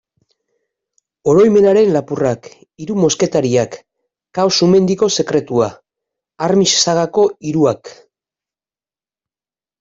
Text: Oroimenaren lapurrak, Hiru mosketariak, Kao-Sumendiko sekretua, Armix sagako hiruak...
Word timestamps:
Oroimenaren 1.33 1.91
lapurrak, 1.95 2.49
Hiru 2.85 2.95
mosketariak, 3.01 3.77
Kao-Sumendiko 4.39 5.11
sekretua, 5.19 5.69
Armix 6.49 6.75
sagako 6.89 7.29
hiruak... 7.51 7.95